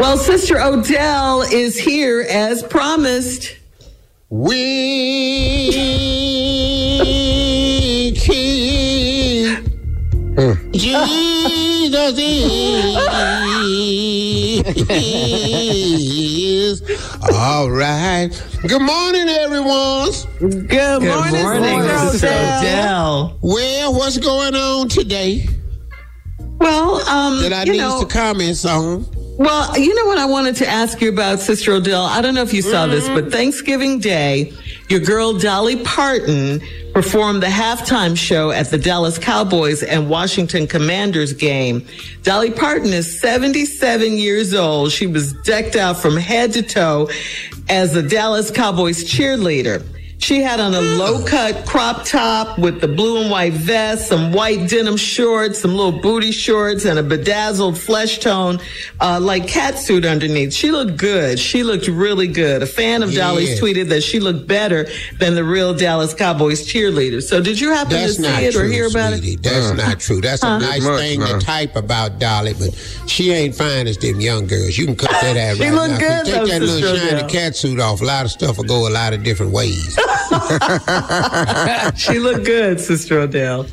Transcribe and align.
Well, 0.00 0.16
Sister 0.16 0.58
Odell 0.58 1.42
is 1.42 1.78
here 1.78 2.26
as 2.28 2.62
promised. 2.62 3.56
We 4.28 5.70
keep 8.14 9.58
Jesus 10.72 12.18
is 14.88 16.82
all 17.32 17.70
right. 17.70 18.30
Good 18.66 18.82
morning, 18.82 19.28
everyone. 19.28 20.10
Good, 20.38 20.68
Good 20.68 21.02
morning, 21.02 21.42
morning, 21.42 21.82
Sister 21.82 22.10
Sister 22.12 22.26
Odell. 22.28 22.58
Odell. 22.58 23.38
Well, 23.42 23.94
what's 23.94 24.18
going 24.18 24.54
on 24.54 24.88
today 24.88 25.46
Well, 26.60 27.08
um, 27.08 27.42
that 27.42 27.52
I 27.52 27.64
you 27.64 27.72
need 27.72 27.78
know, 27.78 28.02
to 28.02 28.06
comment 28.06 28.64
on? 28.66 29.06
well, 29.38 29.78
you 29.78 29.94
know 29.94 30.04
what 30.04 30.18
I 30.18 30.26
wanted 30.26 30.56
to 30.56 30.68
ask 30.68 31.00
you 31.00 31.08
about, 31.08 31.40
Sister 31.40 31.72
Odell. 31.72 32.04
I 32.04 32.20
don't 32.20 32.34
know 32.34 32.42
if 32.42 32.52
you 32.52 32.60
saw 32.60 32.86
this, 32.86 33.08
but 33.08 33.32
Thanksgiving 33.32 33.98
Day, 33.98 34.52
your 34.90 35.00
girl 35.00 35.32
Dolly 35.32 35.82
Parton 35.82 36.60
performed 36.92 37.42
the 37.42 37.46
halftime 37.46 38.14
show 38.14 38.50
at 38.50 38.66
the 38.66 38.76
Dallas 38.76 39.18
Cowboys 39.18 39.82
and 39.82 40.10
Washington 40.10 40.66
Commanders 40.66 41.32
game. 41.32 41.86
Dolly 42.24 42.50
Parton 42.50 42.92
is 42.92 43.18
77 43.20 44.18
years 44.18 44.52
old. 44.52 44.92
She 44.92 45.06
was 45.06 45.32
decked 45.44 45.76
out 45.76 45.96
from 45.96 46.18
head 46.18 46.52
to 46.52 46.62
toe 46.62 47.08
as 47.70 47.96
a 47.96 48.02
Dallas 48.02 48.50
Cowboys 48.50 49.04
cheerleader. 49.04 49.82
She 50.20 50.42
had 50.42 50.60
on 50.60 50.74
a 50.74 50.80
low 50.80 51.24
cut 51.24 51.64
crop 51.66 52.04
top 52.04 52.58
with 52.58 52.80
the 52.82 52.86
blue 52.86 53.22
and 53.22 53.30
white 53.30 53.54
vest, 53.54 54.06
some 54.08 54.32
white 54.32 54.68
denim 54.68 54.96
shorts, 54.98 55.60
some 55.60 55.74
little 55.74 55.98
booty 55.98 56.30
shorts, 56.30 56.84
and 56.84 56.98
a 56.98 57.02
bedazzled 57.02 57.78
flesh 57.78 58.18
tone, 58.18 58.60
uh, 59.00 59.18
like 59.18 59.48
cat 59.48 59.78
suit 59.78 60.04
underneath. 60.04 60.52
She 60.52 60.70
looked 60.70 60.98
good. 60.98 61.38
She 61.38 61.62
looked 61.62 61.88
really 61.88 62.28
good. 62.28 62.62
A 62.62 62.66
fan 62.66 63.02
of 63.02 63.10
Yeah. 63.12 63.20
Dolly's 63.28 63.58
tweeted 63.60 63.88
that 63.88 64.02
she 64.02 64.20
looked 64.20 64.46
better 64.46 64.88
than 65.18 65.34
the 65.34 65.42
real 65.42 65.72
Dallas 65.74 66.12
Cowboys 66.12 66.66
cheerleader. 66.70 67.22
So 67.22 67.40
did 67.40 67.58
you 67.58 67.70
happen 67.72 67.94
That's 67.94 68.16
to 68.16 68.22
see 68.22 68.44
it 68.46 68.52
true, 68.52 68.64
or 68.64 68.66
hear 68.66 68.86
about 68.88 69.14
sweetie. 69.14 69.32
it? 69.34 69.42
That's 69.42 69.72
not 69.76 70.00
true. 70.00 70.20
That's 70.20 70.42
a 70.42 70.58
nice 70.58 70.84
Much, 70.84 71.00
thing 71.00 71.20
no. 71.20 71.38
to 71.38 71.44
type 71.44 71.76
about 71.76 72.18
Dolly, 72.18 72.52
but 72.54 72.74
she 73.06 73.30
ain't 73.32 73.54
fine 73.54 73.86
as 73.88 73.96
them 73.96 74.20
young 74.20 74.46
girls. 74.46 74.76
You 74.76 74.84
can 74.84 74.96
cut 74.96 75.10
that 75.12 75.36
out 75.50 75.56
She 75.56 75.64
right 75.64 75.72
look 75.72 75.90
now. 75.92 75.98
good, 75.98 76.24
Take 76.26 76.46
that 76.50 76.60
little 76.60 76.96
shiny 76.96 77.14
Odell. 77.16 77.28
cat 77.30 77.56
suit 77.56 77.80
off. 77.80 78.02
A 78.02 78.04
lot 78.04 78.26
of 78.26 78.30
stuff 78.30 78.58
will 78.58 78.64
go 78.64 78.86
a 78.86 78.90
lot 78.90 79.12
of 79.14 79.22
different 79.24 79.52
ways. 79.52 79.98
She 81.96 82.18
looked 82.18 82.44
good, 82.46 82.80
Sister 82.80 83.18
Odell. 83.20 83.66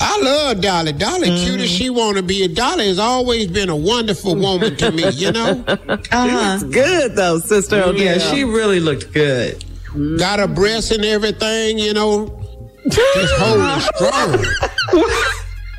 I 0.00 0.20
love 0.20 0.60
Dolly. 0.60 0.92
Dolly 0.92 1.28
Mm-hmm. 1.28 1.44
cute 1.44 1.60
as 1.60 1.70
she 1.70 1.90
want 1.90 2.16
to 2.16 2.22
be. 2.22 2.46
Dolly 2.48 2.86
has 2.88 2.98
always 2.98 3.48
been 3.48 3.68
a 3.68 3.76
wonderful 3.76 4.36
woman 4.36 4.76
to 4.76 4.92
me, 4.92 5.08
you 5.10 5.32
know? 5.32 5.64
Uh-huh. 6.10 6.58
Good 6.70 7.16
though, 7.16 7.38
Sister 7.38 7.76
Odell. 7.82 7.96
Yeah, 8.00 8.18
she 8.18 8.44
really 8.44 8.80
looked 8.80 9.12
good. 9.12 9.64
Got 10.18 10.38
her 10.38 10.46
breasts 10.46 10.90
and 10.92 11.04
everything, 11.04 11.78
you 11.78 11.92
know? 11.94 12.28
Just 12.88 13.34
holding 13.36 13.80
strong. 13.96 14.44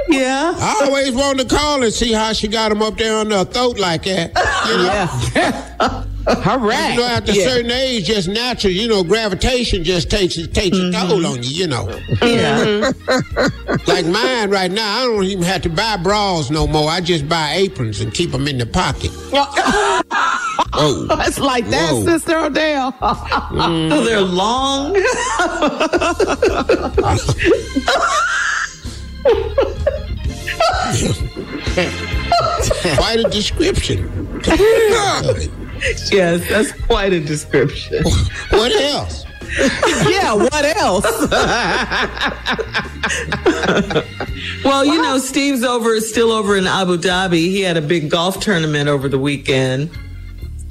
Yeah. 0.09 0.53
I 0.57 0.81
always 0.85 1.11
wanted 1.13 1.47
to 1.49 1.55
call 1.55 1.83
and 1.83 1.93
see 1.93 2.11
how 2.11 2.33
she 2.33 2.47
got 2.47 2.69
them 2.69 2.81
up 2.81 2.97
there 2.97 3.15
on 3.17 3.31
her 3.31 3.45
throat 3.45 3.79
like 3.79 4.03
that. 4.03 4.31
You 4.67 4.77
know? 4.77 5.69
All 5.79 6.05
right. 6.29 6.91
You 6.91 6.99
know, 6.99 7.05
after 7.05 7.31
a 7.31 7.35
certain 7.35 7.71
age, 7.71 8.05
just 8.05 8.27
natural, 8.27 8.73
you 8.73 8.87
know, 8.87 9.03
gravitation 9.03 9.83
just 9.83 10.09
takes 10.09 10.35
takes 10.47 10.77
a 10.77 10.81
mm-hmm. 10.81 11.07
toll 11.07 11.25
on 11.25 11.43
you, 11.43 11.49
you 11.49 11.67
know. 11.67 11.89
Yeah. 12.21 12.91
Like 13.87 14.05
mine 14.05 14.49
right 14.49 14.71
now, 14.71 14.99
I 14.99 15.05
don't 15.05 15.23
even 15.23 15.43
have 15.43 15.61
to 15.63 15.69
buy 15.69 15.97
bras 15.97 16.49
no 16.49 16.67
more. 16.67 16.89
I 16.89 17.01
just 17.01 17.27
buy 17.27 17.55
aprons 17.55 18.01
and 18.01 18.13
keep 18.13 18.31
them 18.31 18.47
in 18.47 18.57
the 18.57 18.65
pocket. 18.65 19.11
Whoa. 20.79 21.07
It's 21.21 21.39
like 21.39 21.67
that, 21.69 21.93
Whoa. 21.93 22.05
Sister 22.05 22.37
Odell. 22.37 22.95
Oh, 23.01 24.03
they're 24.03 24.21
long. 24.21 24.93
Quite 32.95 33.19
a 33.19 33.29
description. 33.29 34.09
Yes, 36.11 36.47
that's 36.49 36.71
quite 36.71 37.13
a 37.13 37.19
description. 37.19 38.03
What 38.49 38.71
else? 38.71 39.25
yeah, 40.09 40.33
what 40.33 40.65
else? 40.77 41.05
Well, 44.63 44.85
you 44.85 45.01
know, 45.01 45.17
Steve's 45.17 45.63
over 45.63 45.93
is 45.93 46.09
still 46.09 46.31
over 46.31 46.57
in 46.57 46.67
Abu 46.67 46.97
Dhabi. 46.97 47.47
He 47.47 47.61
had 47.61 47.77
a 47.77 47.81
big 47.81 48.09
golf 48.09 48.39
tournament 48.39 48.89
over 48.89 49.07
the 49.07 49.17
weekend. 49.17 49.89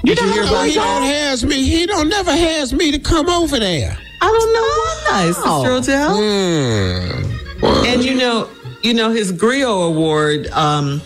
Did 0.05 0.21
you 0.21 0.33
hear 0.33 0.45
No, 0.45 0.49
about 0.51 0.67
he 0.69 0.75
don't 0.75 1.03
has 1.03 1.45
me. 1.45 1.65
He 1.65 1.87
don't 1.87 2.09
never 2.09 2.31
has 2.31 2.73
me 2.73 2.93
to 2.93 2.99
come 2.99 3.29
over 3.29 3.59
there. 3.59 3.97
I 4.21 4.27
don't 4.27 4.53
know 4.53 4.69
why, 5.11 5.33
Sister 5.33 5.93
Odell. 5.93 6.17
Hmm. 6.17 7.85
And 7.87 8.05
you 8.05 8.15
know, 8.15 8.49
you 8.83 8.95
know, 8.95 9.11
his 9.11 9.33
Griot 9.33 9.89
Award 9.89 10.47
um, 10.49 11.01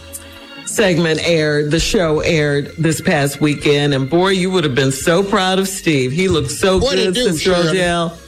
segment 0.74 1.20
aired. 1.22 1.70
The 1.70 1.80
show 1.80 2.20
aired 2.20 2.74
this 2.78 3.00
past 3.00 3.40
weekend, 3.40 3.94
and 3.94 4.08
boy, 4.08 4.28
you 4.30 4.50
would 4.50 4.64
have 4.64 4.74
been 4.74 4.92
so 4.92 5.22
proud 5.22 5.58
of 5.58 5.68
Steve. 5.68 6.12
He 6.12 6.28
looked 6.28 6.50
so 6.50 6.78
What'd 6.78 6.98
good, 6.98 7.14
do, 7.14 7.24
Sister 7.32 7.54
Shirley? 7.54 7.68
Odell. 7.70 8.18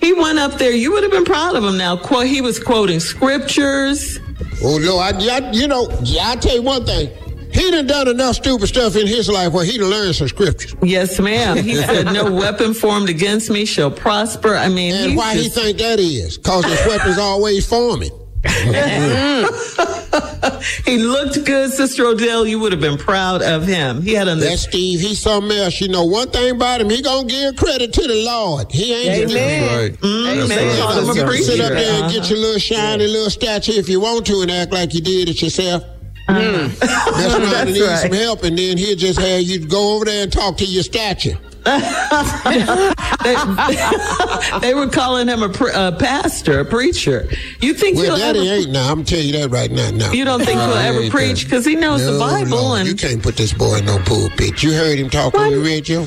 He 0.00 0.12
went 0.12 0.38
up 0.38 0.52
there. 0.54 0.70
You 0.72 0.92
would 0.92 1.02
have 1.02 1.12
been 1.12 1.24
proud 1.24 1.56
of 1.56 1.64
him. 1.64 1.76
Now, 1.76 1.96
Qu- 1.96 2.20
he 2.20 2.40
was 2.40 2.58
quoting 2.62 3.00
scriptures. 3.00 4.18
Oh 4.62 4.78
no, 4.78 4.98
I, 4.98 5.10
I- 5.10 5.50
you 5.52 5.66
know, 5.66 5.88
I 6.20 6.36
tell 6.36 6.54
you 6.54 6.62
one 6.62 6.84
thing. 6.86 7.10
He 7.52 7.70
done 7.70 7.86
done 7.86 8.08
enough 8.08 8.36
stupid 8.36 8.66
stuff 8.68 8.94
in 8.94 9.06
his 9.06 9.28
life 9.28 9.52
where 9.54 9.64
he 9.64 9.78
done 9.78 9.88
learned 9.90 10.14
some 10.14 10.28
scriptures. 10.28 10.74
Yes, 10.82 11.18
ma'am. 11.18 11.56
He 11.56 11.74
said, 11.82 12.04
"No 12.12 12.30
weapon 12.30 12.74
formed 12.74 13.08
against 13.08 13.50
me 13.50 13.64
shall 13.64 13.90
prosper." 13.90 14.54
I 14.54 14.68
mean, 14.68 14.94
And 14.94 15.16
why 15.16 15.34
he 15.34 15.48
think 15.48 15.78
that 15.78 15.98
is? 15.98 16.36
Cause 16.38 16.64
his 16.66 16.86
weapon's 16.86 17.18
always 17.30 17.66
forming. 17.66 18.10
he 20.84 20.98
looked 20.98 21.44
good, 21.44 21.70
Sister 21.72 22.04
Odell. 22.06 22.46
You 22.46 22.58
would 22.60 22.72
have 22.72 22.80
been 22.80 22.98
proud 22.98 23.42
of 23.42 23.66
him. 23.66 24.02
He 24.02 24.14
had 24.14 24.28
a 24.28 24.34
That 24.34 24.40
this. 24.40 24.62
Steve, 24.62 25.00
he's 25.00 25.18
something 25.18 25.56
else. 25.56 25.80
You 25.80 25.88
know, 25.88 26.04
one 26.04 26.30
thing 26.30 26.54
about 26.56 26.80
him, 26.80 26.90
he 26.90 27.02
gonna 27.02 27.26
give 27.28 27.56
credit 27.56 27.92
to 27.94 28.02
the 28.06 28.24
Lord. 28.24 28.70
He 28.70 28.92
ain't 28.94 29.30
just- 29.30 29.34
Amen. 29.36 29.98
Amen. 30.02 30.48
That's 30.48 30.80
Call 30.80 30.92
him 31.10 31.28
a 31.28 31.36
You 31.36 31.42
sit 31.42 31.60
up 31.60 31.72
there 31.72 32.02
and 32.02 32.12
get 32.12 32.30
your 32.30 32.38
little 32.38 32.58
shiny 32.58 33.06
little 33.06 33.30
statue 33.30 33.72
if 33.72 33.88
you 33.88 34.00
want 34.00 34.26
to 34.26 34.40
and 34.42 34.50
act 34.50 34.72
like 34.72 34.94
you 34.94 35.00
did 35.00 35.28
it 35.28 35.42
yourself. 35.42 35.82
Mess 36.28 36.82
around 36.82 37.42
and 37.42 37.52
That's 37.52 37.70
need 37.70 37.82
right. 37.82 37.98
some 38.02 38.12
help, 38.12 38.42
and 38.44 38.58
then 38.58 38.76
he'll 38.76 38.96
just 38.96 39.18
have 39.18 39.40
you 39.42 39.66
go 39.66 39.94
over 39.96 40.04
there 40.04 40.24
and 40.24 40.32
talk 40.32 40.56
to 40.58 40.64
your 40.64 40.82
statue. 40.82 41.34
They 44.60 44.74
were 44.74 44.88
calling 44.88 45.28
him 45.28 45.42
a, 45.42 45.48
pre- 45.48 45.72
a 45.74 45.92
pastor, 45.92 46.60
a 46.60 46.64
preacher. 46.64 47.28
You 47.60 47.74
think 47.74 47.96
Well, 47.96 48.16
he'll 48.16 48.18
Daddy 48.18 48.48
ever? 48.48 48.60
ain't 48.62 48.70
now. 48.70 48.90
I'm 48.90 49.04
telling 49.04 49.26
you 49.26 49.32
that 49.34 49.50
right 49.50 49.70
now. 49.70 49.90
No. 49.90 50.12
You 50.12 50.24
don't 50.24 50.40
think 50.44 50.60
he'll 50.60 50.72
ever 50.72 51.08
preach 51.10 51.44
because 51.44 51.64
he 51.64 51.74
knows 51.76 52.02
no, 52.02 52.14
the 52.14 52.18
Bible 52.18 52.56
Lord, 52.58 52.80
and 52.80 52.88
you 52.88 52.94
can't 52.94 53.22
put 53.22 53.36
this 53.36 53.52
boy 53.52 53.78
in 53.78 53.86
no 53.86 53.98
pulpit. 54.00 54.62
You 54.62 54.72
heard 54.72 54.98
him 54.98 55.10
talk 55.10 55.34
on 55.34 55.50
the 55.50 55.58
radio. 55.60 56.04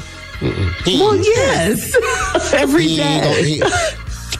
He, 0.85 0.99
well, 0.99 1.15
yes, 1.17 1.95
every 2.53 2.87
he 2.87 2.99
ain't 2.99 3.23
gonna, 3.23 3.35
day. 3.35 3.61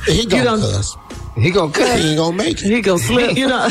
he, 0.07 0.13
he 0.21 0.25
gonna 0.25 0.43
don't- 0.43 0.59
cuss. 0.61 0.97
He 1.37 1.49
gonna 1.49 1.71
cut. 1.71 1.97
He 1.99 2.09
ain't 2.09 2.17
gonna 2.17 2.35
make 2.35 2.61
it. 2.61 2.69
He 2.69 2.81
gonna 2.81 2.99
slip. 2.99 3.37
You 3.37 3.47
know, 3.47 3.67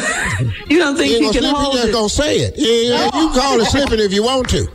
you 0.69 0.79
don't 0.79 0.97
think 0.97 1.13
He 1.13 1.19
he, 1.27 1.33
can 1.33 1.43
gonna 1.43 1.49
slip. 1.49 1.57
hold 1.57 1.75
He 1.75 1.81
just 1.81 1.89
it? 1.89 1.93
gonna 1.93 2.09
say 2.09 2.37
it. 2.39 2.55
He 2.57 2.93
ain't- 2.93 3.15
you 3.15 3.29
call 3.31 3.61
it 3.61 3.67
slipping 3.67 3.99
if 4.01 4.13
you 4.15 4.23
want 4.23 4.49
to, 4.51 4.67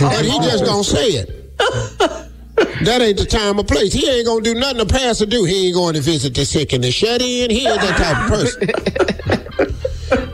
but 0.00 0.24
he 0.24 0.38
just 0.38 0.64
gonna 0.64 0.82
say 0.84 1.08
it. 1.08 1.35
That 1.58 3.00
ain't 3.02 3.18
the 3.18 3.26
time 3.26 3.58
or 3.58 3.64
place. 3.64 3.92
He 3.92 4.08
ain't 4.08 4.26
gonna 4.26 4.40
do 4.42 4.54
nothing 4.54 4.78
the 4.78 4.86
pastor 4.86 5.26
do. 5.26 5.44
He 5.44 5.66
ain't 5.66 5.74
going 5.74 5.94
to 5.94 6.00
visit 6.00 6.34
the 6.34 6.44
sick 6.44 6.72
and 6.72 6.82
the 6.84 6.90
shut 6.90 7.20
in. 7.22 7.50
He 7.50 7.66
ain't 7.66 7.80
that 7.80 7.96
type 7.98 8.24
of 8.24 8.30
person. 8.30 8.70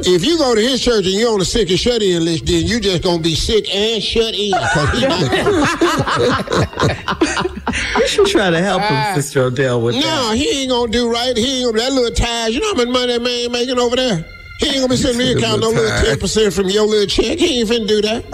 If 0.04 0.24
you 0.24 0.36
go 0.36 0.52
to 0.54 0.60
his 0.60 0.82
church 0.82 1.04
and 1.06 1.14
you're 1.14 1.32
on 1.32 1.38
the 1.38 1.44
sick 1.44 1.70
and 1.70 1.78
shut 1.78 2.02
in 2.02 2.24
list, 2.24 2.44
then 2.46 2.66
you 2.66 2.80
just 2.80 3.02
gonna 3.04 3.22
be 3.22 3.36
sick 3.36 3.72
and 3.72 4.02
shut 4.02 4.34
in. 4.34 4.50
'cause 4.52 4.98
he 4.98 5.06
not- 5.06 5.30
You 7.98 8.08
should 8.08 8.26
try 8.26 8.50
to 8.50 8.60
help 8.60 8.82
him, 8.82 8.92
ah. 8.92 9.12
Sister 9.14 9.44
Odell, 9.44 9.80
with 9.80 9.94
that. 9.94 10.04
no, 10.04 10.32
he 10.34 10.62
ain't 10.62 10.70
gonna 10.70 10.90
do 10.90 11.08
right. 11.10 11.36
He 11.36 11.58
ain't 11.62 11.72
gonna 11.72 11.84
that 11.84 11.92
little 11.92 12.10
tithe. 12.14 12.52
You 12.52 12.60
know 12.60 12.68
how 12.74 12.84
much 12.84 12.88
money 12.88 13.12
that 13.12 13.22
man 13.22 13.52
making 13.52 13.78
over 13.78 13.94
there? 13.96 14.24
He 14.62 14.68
ain't 14.68 14.76
gonna 14.76 14.88
be 14.88 14.96
sitting 14.96 15.18
there 15.18 15.38
counting 15.38 15.60
no 15.60 15.68
Little 15.70 15.82
little 15.84 16.04
ten 16.06 16.18
percent 16.18 16.54
from 16.54 16.68
your 16.70 16.86
little 16.86 17.06
check. 17.06 17.38
He 17.38 17.60
ain't 17.60 17.68
finna 17.68 17.88
do 17.88 18.00
that. 18.02 18.24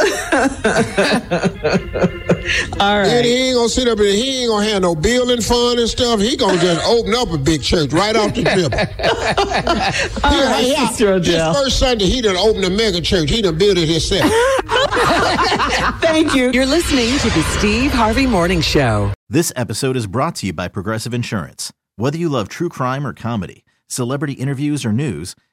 All 2.80 2.96
And 3.04 3.25
he 3.26 3.48
ain't 3.48 3.56
gonna 3.56 3.69
sit 3.69 3.88
up 3.88 3.98
and 3.98 4.08
he 4.08 4.42
ain't 4.42 4.50
gonna 4.50 4.66
have 4.66 4.82
no 4.82 4.94
building 4.94 5.40
fund 5.40 5.78
and 5.80 5.88
stuff. 5.88 6.20
He 6.20 6.36
gonna 6.36 6.58
just 6.58 6.84
open 6.88 7.14
up 7.14 7.30
a 7.30 7.38
big 7.38 7.62
church 7.62 7.92
right 7.92 8.14
off 8.16 8.34
the 8.34 8.42
dribble. 8.44 8.78
All 10.25 10.44
right, 10.50 10.64
He- 10.64 10.75
he- 10.75 10.86
Sister 10.88 11.14
his 11.19 11.28
Odell. 11.28 11.54
first 11.54 11.78
Sunday, 11.78 12.06
he 12.06 12.20
done 12.20 12.36
opened 12.36 12.64
a 12.64 12.70
mega 12.70 13.00
church. 13.00 13.30
He 13.30 13.42
done 13.42 13.58
built 13.58 13.76
it 13.78 13.88
himself. 13.88 14.30
Thank 16.00 16.34
you. 16.34 16.50
You're 16.52 16.66
listening 16.66 17.19
to 17.19 17.30
the 17.30 17.42
Steve 17.58 17.90
Harvey 17.92 18.26
Morning 18.26 18.60
Show. 18.60 19.12
This 19.28 19.52
episode 19.56 19.96
is 19.96 20.06
brought 20.06 20.34
to 20.36 20.46
you 20.46 20.52
by 20.52 20.69
Progressive 20.69 21.12
Insurance. 21.12 21.72
Whether 21.96 22.16
you 22.19 22.28
love 22.28 22.48
true 22.48 22.69
crime 22.69 23.06
or 23.06 23.12
comedy, 23.12 23.64
celebrity 23.88 24.34
interviews 24.34 24.84
or 24.84 24.92
news, 24.92 25.34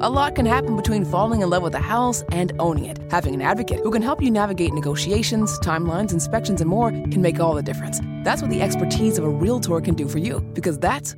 A 0.00 0.08
lot 0.08 0.36
can 0.36 0.46
happen 0.46 0.76
between 0.76 1.04
falling 1.04 1.42
in 1.42 1.50
love 1.50 1.64
with 1.64 1.74
a 1.74 1.80
house 1.80 2.22
and 2.30 2.52
owning 2.60 2.84
it. 2.84 3.00
Having 3.10 3.34
an 3.34 3.42
advocate 3.42 3.80
who 3.80 3.90
can 3.90 4.00
help 4.00 4.22
you 4.22 4.30
navigate 4.30 4.72
negotiations, 4.72 5.58
timelines, 5.58 6.12
inspections, 6.12 6.60
and 6.60 6.70
more 6.70 6.92
can 6.92 7.20
make 7.20 7.40
all 7.40 7.52
the 7.52 7.64
difference. 7.64 8.00
That's 8.22 8.40
what 8.40 8.48
the 8.48 8.62
expertise 8.62 9.18
of 9.18 9.24
a 9.24 9.28
Realtor 9.28 9.80
can 9.80 9.96
do 9.96 10.06
for 10.06 10.18
you, 10.18 10.38
because 10.54 10.78
that's 10.78 11.16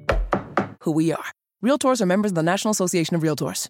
who 0.81 0.93
we 0.93 1.13
are. 1.13 1.27
Realtors 1.63 2.01
are 2.01 2.07
members 2.07 2.31
of 2.31 2.37
the 2.37 2.43
National 2.43 2.73
Association 2.73 3.15
of 3.15 3.21
Realtors. 3.21 3.69